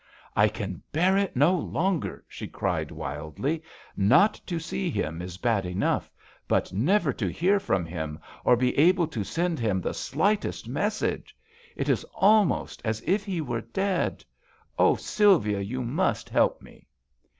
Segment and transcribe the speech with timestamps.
[0.35, 3.61] "I can bear it no longer!" she cried, wildly."
[3.95, 6.09] Not to see him is bad enough,
[6.47, 11.37] but never to hear from him or be able to send him the slightest message;
[11.75, 14.25] it is al most as if he were dead.
[14.97, 16.87] Sylvia, you must help me.